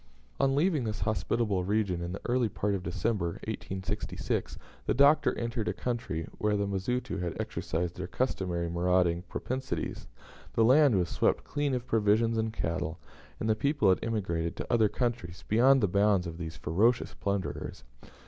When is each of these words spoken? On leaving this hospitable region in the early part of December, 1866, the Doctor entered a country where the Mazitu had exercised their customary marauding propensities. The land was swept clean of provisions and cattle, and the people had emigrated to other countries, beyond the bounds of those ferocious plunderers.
On 0.39 0.55
leaving 0.55 0.83
this 0.83 1.01
hospitable 1.01 1.63
region 1.63 2.01
in 2.01 2.11
the 2.11 2.21
early 2.27 2.49
part 2.49 2.73
of 2.73 2.81
December, 2.81 3.33
1866, 3.45 4.57
the 4.87 4.95
Doctor 4.95 5.37
entered 5.37 5.67
a 5.67 5.73
country 5.73 6.27
where 6.39 6.57
the 6.57 6.65
Mazitu 6.65 7.19
had 7.19 7.39
exercised 7.39 7.97
their 7.97 8.07
customary 8.07 8.67
marauding 8.67 9.21
propensities. 9.29 10.07
The 10.55 10.65
land 10.65 10.97
was 10.97 11.07
swept 11.07 11.43
clean 11.43 11.75
of 11.75 11.85
provisions 11.85 12.39
and 12.39 12.51
cattle, 12.51 12.97
and 13.39 13.47
the 13.47 13.53
people 13.55 13.89
had 13.89 13.99
emigrated 14.03 14.55
to 14.55 14.73
other 14.73 14.89
countries, 14.89 15.43
beyond 15.47 15.81
the 15.81 15.87
bounds 15.87 16.25
of 16.25 16.39
those 16.39 16.57
ferocious 16.57 17.13
plunderers. 17.13 17.83